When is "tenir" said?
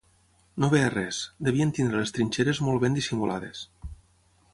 1.79-1.93